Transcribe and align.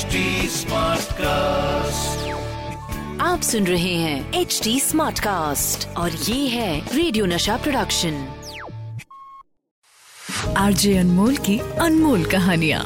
HD 0.00 0.20
cast 1.12 2.28
आप 3.20 3.40
सुन 3.42 3.66
रहे 3.66 3.94
हैं 3.94 4.40
एच 4.40 4.60
डी 4.64 4.78
स्मार्ट 4.80 5.18
कास्ट 5.18 5.86
और 5.96 6.10
ये 6.10 6.48
है 6.48 6.96
रेडियो 6.96 7.26
नशा 7.26 7.56
प्रोडक्शन 7.56 8.14
आरजे 10.56 10.96
अनमोल 10.98 11.36
की 11.36 11.58
अनमोल 11.58 12.24
कहानिया। 12.24 12.78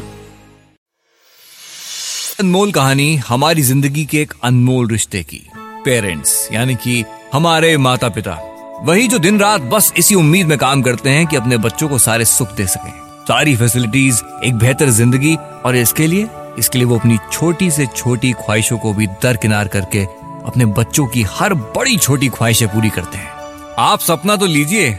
अनमोल 2.40 2.72
कहानी 2.72 3.16
हमारी 3.16 3.62
ज़िंदगी 3.62 4.04
के 4.04 4.22
एक 4.22 4.34
अनमोल 4.44 4.88
रिश्ते 4.90 5.22
की 5.22 5.42
पेरेंट्स 5.84 6.48
यानी 6.52 6.74
कि 6.74 7.04
हमारे 7.34 7.76
माता 7.78 8.08
पिता 8.08 8.38
वही 8.82 9.08
जो 9.08 9.18
दिन 9.18 9.40
रात 9.40 9.60
बस 9.74 9.92
इसी 9.96 10.14
उम्मीद 10.14 10.46
में 10.46 10.58
काम 10.58 10.82
करते 10.82 11.10
हैं 11.10 11.26
कि 11.26 11.36
अपने 11.36 11.58
बच्चों 11.58 11.88
को 11.88 11.98
सारे 11.98 12.24
सुख 12.24 12.56
दे 12.56 12.66
सकें। 12.66 12.92
सारी 13.28 13.56
फैसिलिटीज़ 13.56 14.22
एक 14.44 14.54
बेहतर 14.54 14.90
ज़िंदगी 14.90 15.36
और 15.36 15.76
इसके 15.76 16.06
लिए 16.06 16.28
इसके 16.58 16.78
लिए 16.78 16.86
वो 16.86 16.98
अपनी 16.98 17.18
छोटी 17.32 17.70
से 17.70 17.86
छोटी 17.86 18.32
ख्वाहिशों 18.32 18.78
को 18.78 18.92
भी 18.94 19.06
दरकिनार 19.22 19.68
करके 19.68 20.04
अपने 20.46 20.66
बच्चों 20.66 21.06
की 21.06 21.22
हर 21.30 21.54
बड़ी 21.54 21.96
छोटी 21.96 22.28
ख्वाहिशें 22.28 22.68
पूरी 22.68 22.90
करते 22.90 23.18
हैं। 23.18 23.32
आप 23.78 24.00
सपना 24.00 24.36
तो 24.36 24.46
लीजिए 24.46 24.98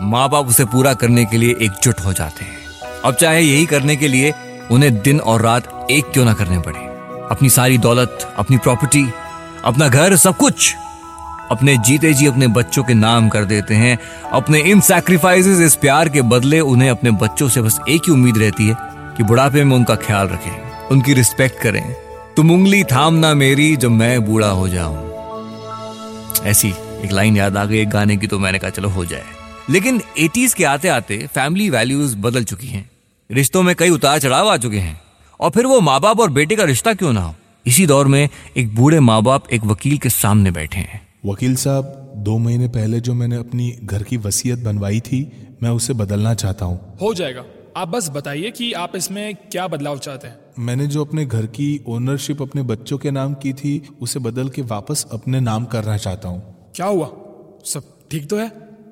माँ 0.00 0.28
बाप 0.30 0.48
उसे 0.48 0.64
पूरा 0.64 0.94
करने 0.94 1.24
के 1.24 1.36
लिए 1.36 1.56
एकजुट 1.62 2.00
हो 2.00 2.12
जाते 2.12 2.44
हैं। 2.44 2.56
अब 3.04 3.14
चाहे 3.14 3.40
यही 3.40 3.66
करने 3.66 3.96
के 3.96 4.08
लिए 4.08 4.32
उन्हें 4.70 5.00
दिन 5.02 5.20
और 5.20 5.42
रात 5.42 5.86
एक 5.90 6.10
क्यों 6.12 6.24
ना 6.24 6.32
करने 6.32 6.58
पड़े। 6.58 6.78
अपनी 7.30 7.50
सारी 7.50 7.78
दौलत, 7.78 8.34
अपनी 8.38 8.56
प्रॉपर्टी, 8.56 9.08
अपना 9.64 9.88
घर, 9.88 10.16
सब 10.16 10.36
कुछ 10.36 10.74
अपने 11.50 11.76
जीते 11.76 12.12
जी 12.14 12.26
अपने 12.26 12.46
बच्चों 12.46 12.82
के 12.84 12.94
नाम 12.94 13.28
कर 13.28 13.44
देते 13.44 13.74
हैं। 13.74 13.98
अपने 14.32 14.58
इन 14.60 14.80
सैक्रिफाइसेस 14.80 15.60
इस 15.60 15.74
प्यार 15.74 16.08
के 16.08 16.22
बदले 16.22 16.60
उन्हें 16.60 16.90
अपने 16.90 17.10
बच्चों 17.10 17.48
से 17.48 17.60
बस 17.60 17.78
एक 17.88 18.02
ही 18.06 18.12
उम्मीद 18.12 18.38
रहती 18.38 18.68
है 18.68 18.76
कि 19.16 19.22
बुढ़ापे 19.22 19.64
में 19.64 19.76
उनका 19.76 19.94
ख्याल 19.96 20.28
रखें। 20.28 20.67
उनकी 20.90 21.14
रिस्पेक्ट 21.14 21.62
करें। 21.62 21.96
तुम 22.36 22.50
उंगली 22.50 22.84
थामना 22.84 23.34
मेरी 23.34 23.76
जब 23.76 23.90
मैं 23.90 24.24
बूढ़ा 24.24 24.48
हो 24.48 24.68
जाऊँ। 24.68 25.12
ऐसी 26.44 26.68
एक 27.04 27.12
लाइन 27.12 27.36
याद 27.36 27.56
आ 27.56 27.64
गई 27.64 27.78
एक 27.78 27.88
गाने 27.88 28.16
की 28.16 28.26
तो 28.26 28.38
मैंने 28.38 28.58
कहा 28.58 28.70
चलो 28.70 28.88
हो 28.88 29.04
जाए। 29.04 29.24
लेकिन 29.70 30.02
80s 30.18 30.54
के 30.54 30.64
आते 30.64 30.88
आते 30.88 31.26
फैमिली 31.34 31.70
वैल्यूज़ 31.70 32.16
बदल 32.16 32.44
चुकी 32.44 32.66
हैं। 32.66 32.90
रिश्तों 33.30 33.62
में 33.62 33.76
कई 33.76 33.90
उतार 33.90 34.18
चढ़ाव 34.18 34.48
आ 34.48 34.56
चुके 34.56 34.78
हैं। 34.78 35.00
और 35.40 35.50
फिर 35.50 35.66
वो 35.66 35.80
माँ 35.80 36.00
बाप 36.00 36.20
और 36.20 36.30
बेटे 36.30 36.56
का 36.56 36.64
रिश्ता 36.64 36.94
क्यों 36.94 37.12
ना 37.12 37.20
हो? 37.20 37.34
इसी 37.66 37.86
दौर 37.86 38.06
में 38.06 38.28
एक 38.56 38.74
बूढ़े 38.74 39.00
माँ 39.00 39.22
बाप 39.22 39.52
एक 39.52 39.64
वकील 39.64 39.98
के 39.98 40.08
सामने 40.08 40.50
बैठे 40.50 40.78
हैं। 40.78 41.08
वकील 41.26 41.56
साहब 41.56 42.12
दो 42.16 42.38
महीने 42.38 42.68
पहले 42.68 43.00
जो 43.00 43.14
मैंने 43.14 43.36
अपनी 43.36 43.78
घर 43.84 44.02
की 44.02 44.16
वसीयत 44.16 44.58
बनवाई 44.58 45.00
थी 45.00 45.32
मैं 45.62 45.70
उसे 45.70 45.92
बदलना 45.92 46.34
चाहता 46.34 46.64
हूँ। 46.64 46.98
हो 47.02 47.14
जाएगा। 47.14 47.44
आप 47.76 47.88
बस 47.88 48.10
बताइए 48.10 48.50
कि 48.50 48.72
आप 48.72 48.96
इसमें 48.96 49.34
क्या 49.34 49.66
बदलाव 49.66 49.98
चाहते 49.98 50.28
हैं। 50.28 50.36
मैंने 50.58 50.86
जो 50.86 51.04
अपने 51.04 51.24
घर 51.26 51.46
की 51.46 51.68
ओनरशिप 51.86 52.40
अपने 52.42 52.62
बच्चों 52.62 52.96
के 52.98 53.10
नाम 53.10 53.34
की 53.34 53.52
थी 53.52 53.82
उसे 54.00 54.20
बदल 54.20 54.48
के 54.48 54.62
वापस 54.62 55.06
अपने 55.12 55.40
नाम 55.40 55.64
करना 55.64 55.96
चाहता 55.96 56.28
हूँ। 56.28 56.72
क्या 56.76 56.86
हुआ? 56.86 57.06
सब 57.64 57.82
ठीक 58.10 58.28
तो 58.30 58.36
है? 58.36 58.48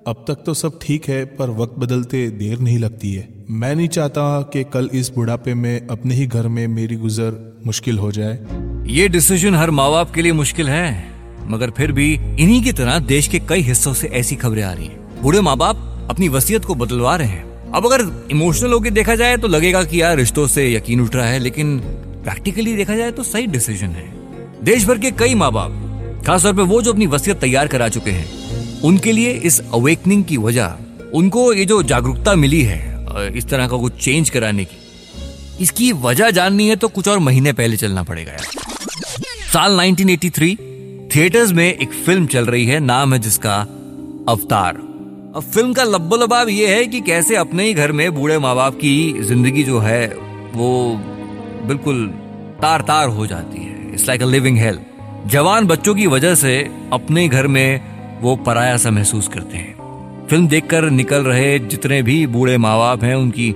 अब 0.06 0.24
तक 0.28 0.42
तो 0.46 0.54
सब 0.54 0.78
ठीक 0.82 1.08
है 1.08 1.24
पर 1.36 1.50
वक्त 1.50 1.78
बदलते 1.78 2.28
देर 2.30 2.58
नहीं 2.58 2.78
लगती 2.78 3.12
है। 3.12 3.28
मैं 3.50 3.74
नहीं 3.74 3.88
चाहता 3.88 4.42
कि 4.42 4.64
कल 4.64 4.90
इस 4.94 5.10
बुढ़ापे 5.14 5.54
में 5.54 5.86
अपने 5.86 6.14
ही 6.14 6.26
घर 6.26 6.48
में 6.48 6.66
मेरी 6.68 6.96
गुजर 6.96 7.62
मुश्किल 7.66 7.98
हो 7.98 8.12
जाए। 8.12 8.38
ये 8.88 9.08
डिसीज़न 9.08 9.54
हर 9.54 9.70
माँ 9.70 9.90
बाप 9.90 10.10
के 10.10 10.22
लिए 10.22 10.32
मुश्किल 10.32 10.68
है 10.68 11.14
मगर 11.50 11.70
फिर 11.70 11.92
भी 11.92 12.12
इन्हीं 12.14 12.62
की 12.64 12.72
तरह 12.72 12.98
देश 12.98 13.28
के 13.28 13.38
कई 13.38 13.60
हिस्सों 13.60 13.94
से 13.94 14.08
ऐसी 14.08 14.36
खबरें 14.36 14.62
आ 14.62 14.72
रही 14.72 14.86
हैं। 14.86 15.22
बूढ़े 15.22 15.40
माँ 15.40 15.56
बाप 15.56 16.08
अपनी 16.10 16.28
वसीयत 16.28 16.64
को 16.64 16.74
बदलवा 16.74 17.16
रहे 17.16 17.28
हैं। 17.28 17.55
अब 17.76 17.86
अगर 17.86 18.02
इमोशनल 18.30 18.72
होकर 18.72 18.90
देखा 18.90 19.14
जाए 19.16 19.36
तो 19.36 19.48
लगेगा 19.48 19.82
कि 19.84 20.00
यार 20.00 20.16
रिश्तों 20.16 20.46
से 20.46 20.72
यकीन 20.72 21.00
उठ 21.00 21.14
रहा 21.14 21.26
है, 21.26 21.38
लेकिन 21.38 21.78
प्रैक्टिकली 22.24 22.72
देखा 22.76 22.96
जाए 22.96 23.10
तो 23.12 23.22
सही 23.24 23.46
डिसीज़न 23.48 23.90
है। 23.90 24.04
देश 24.64 24.84
भर 24.84 24.98
के 24.98 25.10
कई 25.12 25.34
माँ 25.34 25.50
बाप 25.52 26.22
खासतौर 26.26 26.54
पर 26.54 26.62
वो 26.62 26.80
जो 26.82 26.92
अपनी 26.92 27.06
वसीयत 27.06 27.40
तैयार 27.40 27.68
करा 27.68 27.88
चुके 27.88 28.10
हैं, 28.10 28.80
उनके 28.82 29.12
लिए 29.12 29.32
इस 29.42 29.60
अवेकनिंग 29.74 30.24
की 30.24 30.36
वजह, 30.38 30.74
उनको 31.14 31.52
ये 31.52 31.64
जो 31.64 31.82
जागरूकता 31.84 32.34
मिली 32.36 32.62
है 32.62 33.34
इस 33.34 33.48
तरह 33.48 33.68
का 33.68 33.76
कुछ 33.76 34.02
चेंज 34.04 34.30
कराने 34.30 34.64
की, 34.64 34.76
इसकी 35.60 35.92
वजह 36.00 36.30
जाननी 36.30 36.68
है 36.68 36.76
तो 36.76 36.88
कुछ 36.88 37.08
और 37.08 37.18
महीने 37.18 37.52
पहले 37.52 37.76
चलना 37.76 38.02
पड़ेगा 38.02 38.32
यार। 38.32 38.44
साल 39.52 39.80
1983 39.80 40.56
थिएटर्स 41.14 41.52
में 41.52 41.66
एक 41.66 41.92
फ़िल्म 42.06 42.26
चल 42.28 42.46
रही 42.46 42.66
है, 42.66 42.80
नाम 42.80 43.14
है 43.14 43.18
जिसका 43.20 43.60
अवतार। 44.28 44.85
अब 45.36 45.42
फ़िल्म 45.44 45.72
का 45.72 45.82
लब्बो 45.84 46.16
लबाब 46.16 46.48
ये 46.48 46.74
है 46.74 46.84
कि 46.86 47.00
कैसे 47.00 47.34
अपने 47.36 47.64
ही 47.64 47.72
घर 47.74 47.92
में 47.92 48.14
बूढ़े 48.14 48.38
माँ 48.38 48.54
बाप 48.56 48.74
की 48.74 49.22
ज़िंदगी 49.22 49.62
जो 49.62 49.78
है, 49.78 50.06
वो 50.54 50.96
बिल्कुल 51.68 52.06
तार 52.62 52.82
तार 52.82 53.08
हो 53.08 53.26
जाती 53.26 53.58
है। 53.58 53.92
It's 53.92 54.06
like 54.08 54.22
a 54.22 54.26
living 54.26 54.58
health 54.58 55.28
जवान 55.28 55.66
बच्चों 55.66 55.94
की 55.94 56.06
वजह 56.06 56.34
से 56.34 56.56
अपने 56.92 57.26
घर 57.28 57.46
में 57.46 58.20
वो 58.22 58.36
पराया 58.36 58.76
सा 58.76 58.90
महसूस 58.90 59.28
करते 59.28 59.56
हैं। 59.56 60.26
फ़िल्म 60.26 60.48
देखकर 60.48 60.90
निकल 60.90 61.24
रहे 61.24 61.58
जितने 61.58 62.02
भी 62.02 62.26
बूढ़े 62.26 62.58
माँ 62.58 62.78
बाप 62.78 63.04
हैं, 63.04 63.14
उनकी 63.14 63.54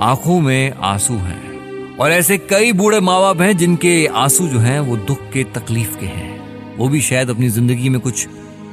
आँखों 0.00 0.40
में 0.40 0.72
आँसू 0.84 1.14
हैं। 1.14 1.96
और 1.96 2.12
ऐसे 2.12 2.38
कई 2.38 2.72
बूढ़े 2.72 3.00
माँ 3.00 3.20
बाप 3.20 3.40
हैं 3.40 3.56
जिनके 3.56 4.06
आँसू 4.06 4.48
जो 4.48 4.58
हैं, 4.58 4.80
वो 4.80 4.96
दुख 4.96 5.30
के 5.32 5.44
तकलीफ़ 5.54 5.98
के 6.00 6.06
हैं। 6.06 6.76
वो 6.76 6.88
भी 6.88 7.00
शायद 7.00 7.30
अपनी 7.30 7.48
ज़िंदगी 7.48 7.88
में 7.88 8.00
कुछ 8.00 8.28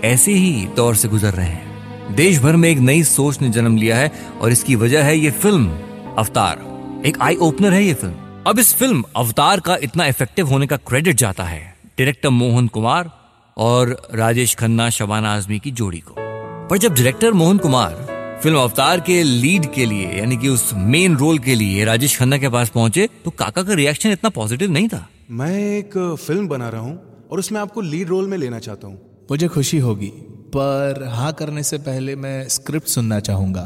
ऐसे 0.05 0.31
ही 0.31 0.67
दौर 0.75 0.95
से 0.95 1.07
गुजर 1.07 1.33
रहे 1.33 1.45
हैं। 1.45 1.72
देश 2.11 2.39
भर 2.39 2.55
में 2.55 2.69
एक 2.69 2.77
नई 2.77 3.03
सोच 3.03 3.41
ने 3.41 3.49
जन्म 3.49 3.77
लिया 3.77 3.97
है 3.97 4.11
और 4.41 4.51
इसकी 4.51 4.75
वजह 4.75 5.03
है 5.03 5.17
ये 5.17 5.29
फ़िल्म 5.31 5.69
अवतार। 6.17 6.59
एक 7.07 7.17
आई 7.21 7.35
ओपनर 7.35 7.73
है 7.73 7.83
ये 7.83 7.93
फ़िल्म। 7.93 8.43
अब 8.47 8.59
इस 8.59 8.73
फ़िल्म 8.75 9.03
अवतार 9.15 9.59
का 9.59 9.77
इतना 9.83 10.05
इफ़ेक्टिव 10.05 10.47
होने 10.47 10.67
का 10.67 10.77
क्रेडिट 10.77 11.15
जाता 11.15 11.43
है। 11.43 11.61
डायरेक्टर 11.97 12.29
मोहन 12.29 12.67
कुमार 12.67 13.09
और 13.57 13.95
राजेश 14.13 14.55
खन्ना 14.55 14.89
शबाना 14.89 15.33
आजमी 15.35 15.59
की 15.59 15.71
जोड़ी 15.71 15.99
को। 15.99 16.15
पर 16.69 16.77
जब 16.77 16.93
डायरेक्टर 16.93 17.31
मोहन 17.33 17.57
कुमार 17.57 17.95
फ़िल्म 18.43 18.57
अवतार 18.57 18.99
के 18.99 19.21
लीड 19.23 19.71
के 19.73 19.85
लिए 19.85 20.11
यानी 20.11 20.37
कि 20.37 20.49
उस 20.49 20.69
मेन 20.73 21.15
रोल 21.17 21.39
के 21.39 21.55
लिए 21.55 21.85
राजेश 21.85 22.17
खन्ना 22.19 22.37
के 22.37 22.49
पास 22.49 22.69
पहुँचे 22.69 23.07
तो 23.25 23.31
काका 23.31 23.63
का 23.63 23.73
रिएक्शन 23.73 24.11
इतना 24.11 24.29
पॉजिटिव 24.29 24.71
नहीं 24.71 24.87
था। 24.87 25.07
मैं 25.31 25.57
एक 25.77 25.97
फ़िल्म 26.27 26.47
बना 26.47 26.69
रहा 26.69 26.81
हूँ 26.81 27.27
और 27.31 27.39
उसमें 27.39 27.59
आपको 27.61 27.81
लीड 27.81 28.09
रोल 28.09 28.27
में 28.27 28.37
लेना 28.37 28.59
चाहता 28.59 28.87
हूँ। 28.87 29.25
मुझे 29.31 29.47
खुशी 29.47 29.77
होगी 29.77 30.11
पर 30.55 31.09
हाँ 31.11 31.33
करने 31.33 31.63
से 31.63 31.77
पहले 31.77 32.15
मैं 32.15 32.47
स्क्रिप्ट 32.47 32.87
सुनना 32.87 33.19
चाहूँगा। 33.19 33.61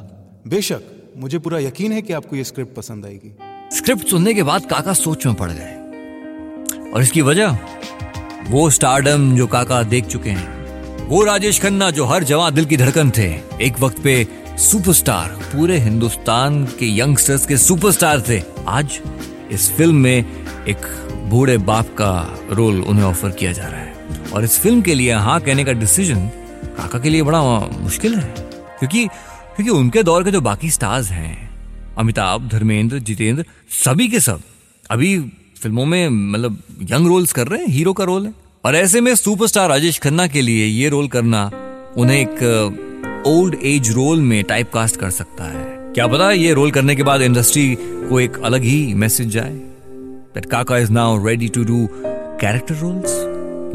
बेशक 0.48 0.82
मुझे 1.18 1.40
पूरा 1.40 1.60
यकीन 1.60 1.92
है 1.92 2.02
कि 2.02 2.14
आपको 2.14 2.36
ये 2.36 2.44
स्क्रिप्ट 2.44 2.76
पसंद 2.76 3.06
आएगी। 3.06 3.34
स्क्रिप्ट 3.78 4.08
सुनने 4.08 4.34
के 4.34 4.44
बाद 4.44 4.66
काका 4.66 4.94
सोच 4.94 5.26
में 5.26 5.36
पड़ 5.36 5.52
गए। 5.52 6.92
और 6.92 7.02
इसकी 7.02 7.22
वजह? 7.22 7.58
वो 8.50 8.70
स्टारडम 8.70 9.36
जो 9.38 9.48
काका 9.48 9.84
देख 9.84 10.06
चुके 10.06 10.30
हैं। 10.30 11.08
वो 11.08 11.24
राजेश 11.24 11.62
खन्ना 11.62 11.92
जो 11.92 12.06
हर 12.06 12.24
जवान 12.24 12.54
दिल 12.54 12.66
की 12.66 12.78
धड़कन 12.78 13.12
थे। 13.18 13.30
एक 13.62 13.80
वक्त 13.80 14.00
पे 14.00 14.28
सुपरस्टार 14.58 15.28
पूरे 15.28 15.78
हिंदुस्तान 15.78 16.66
के 16.80 16.98
यंगस्टर्स 17.00 17.46
के 17.46 17.58
सुपरस्टार 17.58 18.24
थे। 18.30 18.42
आज 18.68 19.00
इस 19.52 19.72
फ़िल्म 19.72 19.96
में 19.96 20.18
एक 20.68 20.88
बूढ़े 21.30 21.58
बाप 21.58 21.86
का 21.86 22.40
रोल 22.52 22.82
उन्हें 22.82 23.06
ऑफ़र 23.06 23.30
किया 23.30 23.52
जा 23.52 23.68
रहा 23.68 23.82
है। 23.82 23.96
और 24.34 24.44
इस 24.44 24.60
फ़िल्म 24.60 24.82
के 24.82 24.94
लिए 24.94 25.14
हाँ 25.14 25.40
कहने 25.42 25.64
का 25.64 25.72
डिसीज़न 25.72 26.30
काका 26.78 27.00
के 27.00 27.10
लिए 27.10 27.24
बड़ा 27.24 27.42
मुश्किल 27.60 28.16
है। 28.16 28.34
क्योंकि 28.80 29.08
क्योंकि 29.08 29.70
उनके 29.70 30.04
दौर 30.04 30.24
के 30.24 30.32
जो 30.32 30.42
बाकी 30.42 30.72
स्टार्स 30.72 31.10
हैं, 31.10 31.50
अमिताभ, 31.98 32.48
धर्मेंद्र, 32.48 33.00
जितेंद्र, 33.00 33.46
सभी 33.70 34.08
के 34.08 34.20
सब 34.20 34.42
अभी 34.92 35.20
फ़िल्मों 35.62 35.86
में 35.86 36.10
मतलब 36.10 36.64
यंग 36.82 37.08
रोल्स 37.08 37.34
कर 37.34 37.48
रहे 37.48 37.60
हैं, 37.60 37.68
हीरो 37.68 37.94
का 37.94 38.04
रोल 38.04 38.26
है। 38.26 38.34
और 38.66 38.76
ऐसे 38.76 39.02
में 39.02 39.16
सुपरस्टार 39.16 39.70
राजेश 39.70 40.00
खन्ना 40.00 40.28
के 40.28 40.42
लिए 40.42 40.66
ये 40.66 40.90
रोल 40.90 41.08
करना 41.08 41.52
उन्हें 41.98 42.18
एक 42.18 43.24
ओल्ड 43.28 43.56
एज 43.64 43.92
रोल 43.92 44.20
में 44.20 44.44
टाइप 44.44 44.72
कास्ट 44.74 44.96
कर 44.96 45.10
सकता 45.10 45.44
है। 45.44 45.94
क्या 45.94 46.08
पता 46.08 46.32
ये 46.32 46.54
रोल 46.54 46.72
करने 46.72 46.96
के 46.96 47.04
बाद 47.04 47.22
इंडस्ट्री 47.22 47.78
को 47.82 48.20
एक 48.20 48.40
अलग 48.40 48.64
ही 48.64 48.94
मैसेज 48.94 49.28
जाए 49.28 49.60
that 50.38 50.50
Kaka 50.50 50.72
is 50.72 50.90
now 50.90 51.16
ready 51.16 51.48
to 51.50 51.64
do 51.66 51.80
character 52.44 52.76
roles. 52.76 53.10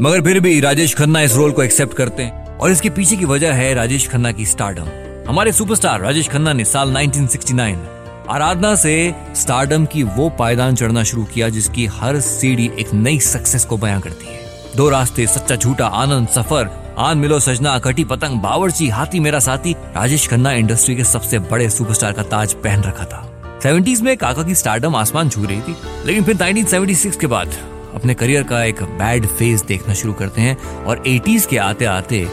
मगर 0.01 0.21
फिर 0.21 0.39
भी 0.39 0.59
राजेश 0.59 0.95
खन्ना 0.95 1.21
इस 1.21 1.35
रोल 1.35 1.51
को 1.51 1.63
एक्सेप्ट 1.63 1.93
करते 1.93 2.23
हैं। 2.23 2.42
और 2.63 2.71
इसके 2.71 2.89
पीछे 2.89 3.15
की 3.15 3.25
वजह 3.25 3.53
है 3.53 3.73
राजेश 3.73 4.07
खन्ना 4.07 4.31
की 4.31 4.45
स्टारडम 4.45 4.85
हमारे 5.27 5.51
सुपरस्टार 5.51 6.01
राजेश 6.01 6.27
खन्ना 6.29 6.53
ने 6.53 6.65
साल 6.65 6.93
1969 6.93 8.29
आराधना 8.29 8.75
से 8.75 8.93
स्टारडम 9.35 9.85
की 9.85 10.03
वो 10.03 10.29
पायदान 10.29 10.75
चढ़ना 10.75 11.03
शुरू 11.03 11.23
किया 11.23 11.49
जिसकी 11.49 11.85
हर 11.85 12.19
सीढ़ी 12.19 12.69
एक 12.79 12.93
नई 12.93 13.19
सक्सेस 13.19 13.65
को 13.65 13.77
बयां 13.77 13.99
करती 14.01 14.25
है। 14.25 14.39
दो 14.75 14.89
रास्ते, 14.89 15.27
सच्चा 15.27 15.55
झूठा, 15.55 15.85
आनंद, 15.85 16.27
सफ़र, 16.27 16.69
आन 16.97 17.17
मिलो, 17.17 17.39
सजना 17.39 17.77
कटी 17.79 18.03
पतंग, 18.03 18.39
बावर्ची, 18.41 18.87
हाथी, 18.89 19.19
मेरा 19.19 19.39
साथी, 19.39 19.73
राजेश 19.95 20.27
खन्ना 20.27 20.51
इंडस्ट्री 20.51 20.95
के 20.95 21.03
सबसे 21.03 21.39
बड़े 21.39 21.69
सुपरस्टार 21.69 22.13
का 22.13 22.23
ताज 22.23 22.53
पहन 22.53 22.83
रखा 22.83 23.05
था। 23.05 23.21
सेवेंटीज 23.63 24.01
में 24.01 24.15
काका 24.17 24.43
की 24.43 24.55
स्टारडम 24.55 24.95
आसमान 24.95 25.29
छू 25.29 25.43
रही 25.43 25.59
थी, 25.61 25.75
लेकिन 26.05 26.23
फिर 26.23 26.37
1976 26.37 27.15
के 27.15 27.27
बाद 27.27 27.51
अपने 27.95 28.13
करियर 28.13 28.43
का 28.43 28.63
एक 28.63 28.83
बैड 28.83 29.25
फ़ेज़ 29.25 29.63
देखना 29.65 29.93
शुरू 29.93 30.13
करते 30.13 30.41
हैं 30.41 30.57
और 30.85 31.03
एटीज 31.07 31.45
के 31.45 31.57
आते 31.57 31.85
आते 31.85 32.25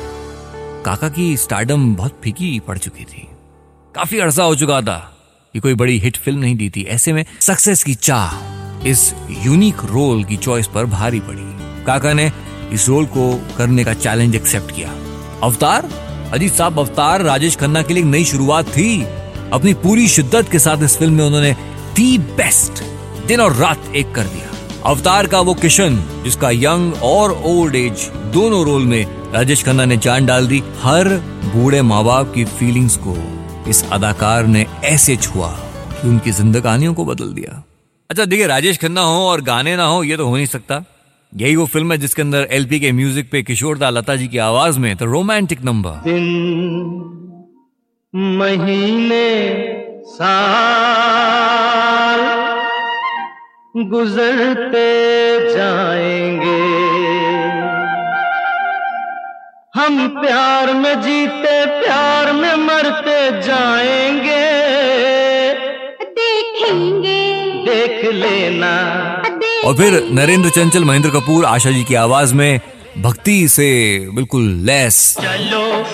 काका 0.85 1.09
की 1.09 1.37
स्टार्डम 1.37 1.95
बहुत 1.95 2.21
फीकी 2.25 2.61
पड़ 2.61 2.79
चुकी 2.79 3.05
थी। 3.05 3.29
काफ़ी 3.95 4.19
अरसा 4.19 4.43
हो 4.43 4.55
चुका 4.55 4.81
था 4.81 4.97
कि 5.55 5.59
कोई 5.59 5.75
बड़ी 5.75 5.99
हिट 5.99 6.17
फ़िल्म 6.17 6.39
नहीं 6.39 6.57
दी 6.57 6.71
थी। 6.71 6.83
ऐसे 6.83 7.13
में 7.13 7.25
सक्सेस 7.41 7.85
की 7.85 7.95
चाह 7.95 8.89
इस 8.89 9.15
यूनिक 9.31 9.75
रोल 9.85 10.25
की 10.25 10.37
चॉइस 10.37 10.67
पर 10.67 10.85
भारी 10.85 11.21
पड़ी। 11.21 11.85
काका 11.85 12.13
ने 12.13 12.33
इस 12.73 12.89
रोल 12.89 13.07
को 13.07 13.45
करने 13.59 13.85
का 13.85 13.95
चैलेंज 13.95 14.35
एक्सेप्ट 14.35 14.75
किया। 14.75 14.95
अवतार? 15.43 15.89
अजीत 16.33 16.53
साहब, 16.53 16.79
अवतार 16.79 17.23
राजेश 17.23 17.57
खन्ना 17.57 17.83
के 17.83 17.95
लिए 17.95 18.05
नई 18.05 18.25
शुरुआत 18.25 18.67
थी। 18.67 19.03
अपनी 19.53 19.75
पूरी 19.75 20.09
शिद्दत 20.09 20.51
के 20.53 20.59
साथ 20.59 20.83
इस 20.83 20.99
फ़िल्म 20.99 21.15
में 21.15 21.25
उन्होंने 21.25 21.53
दी 21.97 22.19
बेस्ट 22.19 22.83
दिन 23.27 23.41
और 23.41 23.57
रात 23.57 23.93
एक 23.95 24.15
कर 24.15 24.25
दिया। 24.25 24.51
अवतार 24.87 25.27
का 25.27 25.41
वो 25.41 25.55
किशन, 25.55 26.05
जिसका 26.25 26.51
यंग 26.51 26.95
और 27.03 27.43
ओल्ड 27.45 27.77
एज 27.77 28.11
दोनों 28.33 28.65
रोल 28.65 28.83
में 28.83 29.20
राजेश 29.35 29.63
खन्ना 29.65 29.85
ने 29.85 29.97
जान 29.97 30.25
डाल 30.27 30.47
दी 30.47 30.59
हर 30.83 31.09
बूढ़े 31.45 31.81
माँ 31.83 32.03
बाप 32.05 32.33
की 32.35 32.45
फीलिंग्स 32.45 32.97
को। 32.97 33.13
इस 33.71 33.83
अदाकार 33.93 34.47
ने 34.47 34.67
ऐसे 34.85 35.17
छुआ 35.17 35.51
कि 35.93 36.09
उनकी 36.09 36.31
जिंदगानियों 36.31 36.95
को 36.95 37.05
बदल 37.05 37.33
दिया। 37.33 37.63
अच्छा 38.11 38.25
देखिए, 38.25 38.47
राजेश 38.47 38.79
खन्ना 38.79 39.01
हो 39.01 39.21
और 39.27 39.41
गाने 39.41 39.77
ना 39.77 39.85
हो, 39.85 40.03
ये 40.05 40.17
तो 40.17 40.27
हो 40.27 40.37
नहीं 40.37 40.47
सकता। 40.47 40.83
यही 41.33 41.57
वो 41.57 41.67
फ़िल्म 41.67 41.93
है 41.93 41.99
जिसके 41.99 42.23
अंदर 42.23 42.49
एलपी 42.51 42.81
के 42.81 42.93
म्यूज़िक 42.93 43.31
पे 43.31 43.43
किशोर 43.43 43.79
दा 43.79 43.91
लता 43.91 44.17
जी 44.17 44.29
की 44.29 44.39
आवाज़ 44.41 44.79
में 44.79 44.97
तो 44.97 45.05
रोमांटिक 45.07 45.63
नंबर 45.65 46.09
महीने, 48.39 49.27
साल 50.07 50.61
गुजरते 53.87 54.89
जाएँगे। 55.55 56.60
हम 59.91 60.09
प्यार 60.09 60.75
में 60.75 61.03
जीते 61.03 61.67
प्यार 61.67 62.33
में 62.33 62.55
मरते 62.55 63.43
जाएँगे। 63.43 64.51
देखेंगे। 66.05 67.35
देख 67.71 68.15
लेना। 68.15 68.73
और 69.65 69.77
फिर 69.77 70.09
नरेंद्र 70.11 70.51
चंचल 70.51 70.85
महेंद्र 70.85 71.11
कपूर 71.11 71.45
आशा 71.45 71.71
जी 71.71 71.85
की 71.85 71.95
आवाज़ 71.95 72.35
में 72.35 72.61
भक्ति 72.99 73.49
से 73.49 73.99
बिल्कुल 74.15 74.43
लेस 74.43 75.17
चलो। 75.21 75.85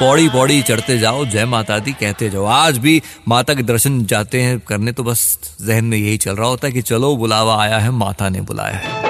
पौड़ी 0.00 0.28
पौड़ी 0.28 0.60
चढ़ते 0.62 0.98
जाओ 0.98 1.24
जय 1.26 1.44
माता 1.44 1.78
दी 1.78 1.92
कहते 1.92 2.28
जाओ। 2.30 2.44
आज 2.46 2.76
भी 2.78 3.00
माता 3.28 3.54
के 3.54 3.62
दर्शन 3.62 4.04
जाते 4.04 4.40
हैं 4.42 4.58
करने 4.60 4.92
तो 4.92 5.02
बस 5.04 5.38
जहन 5.60 5.84
में 5.84 5.96
यही 5.98 6.16
चल 6.16 6.36
रहा 6.36 6.48
होता 6.48 6.66
है 6.66 6.72
कि 6.72 6.82
चलो 6.82 7.14
बुलावा 7.16 7.60
आया 7.62 7.78
है 7.78 7.90
माता 7.92 8.28
ने 8.28 8.40
बुलाया 8.40 8.76
है। 8.76 9.06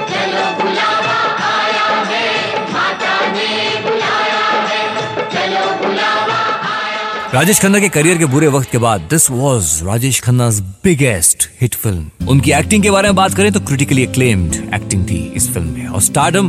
राजेश 7.35 7.61
खन्ना 7.61 7.79
के 7.79 7.89
करियर 7.89 8.19
के 8.19 8.25
बुरे 8.27 8.49
वक्त 8.49 8.71
के 8.71 8.79
बाद 8.79 9.01
this 9.11 9.31
was 9.31 9.85
Rajesh 9.85 10.21
Khanna 10.21 10.49
biggest 10.85 11.49
hit 11.61 11.75
film 11.75 12.29
उनकी 12.29 12.53
एक्टिंग 12.53 12.83
के 12.83 12.91
बारे 12.91 13.09
में 13.09 13.17
बात 13.17 13.35
करें 13.35 13.53
तो 13.53 13.61
क्रिटिकली 13.61 14.07
अक्लेम्ड 14.07 14.55
एक्टिंग 14.75 15.09
थी 15.11 15.23
इस 15.37 15.53
फ़िल्म 15.55 15.69
में। 15.69 15.87
और 15.87 16.01
स्टारडम 16.03 16.49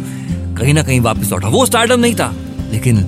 कहीं 0.57 0.74
ना 0.74 0.83
कहीं 0.83 1.00
वापस 1.01 1.31
लौटा। 1.31 1.47
वो 1.47 1.65
स्टारडम 1.65 2.00
नहीं 2.00 2.15
था 2.15 2.33
लेकिन 2.71 3.06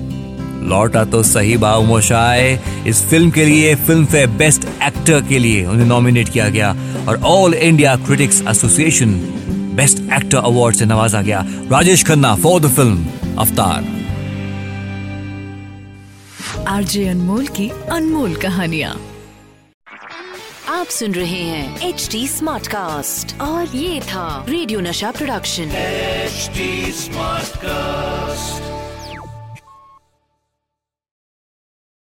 लौटा 0.68 1.04
तो 1.04 1.22
सही 1.22 1.56
बाबू 1.56 1.84
मोशाय। 1.86 2.58
इस 2.86 3.02
फ़िल्म 3.10 3.30
के 3.30 3.44
लिए 3.44 3.74
फ़िल्म 3.86 4.06
फेयर 4.06 4.26
बेस्ट 4.38 4.64
एक्टर 4.82 5.20
के 5.28 5.38
लिए 5.38 5.64
उन्हें 5.66 5.86
नॉमिनेट 5.86 6.28
किया 6.28 6.48
गया 6.48 6.74
और 7.08 7.20
All 7.26 7.54
India 7.54 7.96
Critics 8.06 8.42
Association 8.48 9.14
best 9.76 9.98
actor 10.12 10.36
award 10.36 10.76
से 10.76 10.84
नवाजा 10.84 11.22
गया। 11.22 11.44
Rajesh 11.72 12.04
Khanna 12.06 12.34
for 12.36 12.60
the 12.60 12.70
film 12.70 13.36
Avtaar. 13.38 13.84
RJ 16.68 17.06
Anmol 17.08 17.46
की 17.56 17.68
अनमोल 17.90 18.34
कहानियाँ। 18.42 19.00
आप 20.68 20.86
सुन 20.90 21.12
रहे 21.14 21.42
हैं 21.42 21.88
एच 21.88 22.08
डी 22.12 22.26
स्मार्ट 22.28 22.66
कास्ट 22.66 23.40
और 23.40 23.76
ये 23.76 24.00
था 24.02 24.44
रेडियो 24.48 24.80
नशा 24.80 25.10
प्रोडक्शन 25.10 25.72
एचडी 25.76 26.92
स्मार्ट 26.92 27.52
Smartcast. 27.52 28.71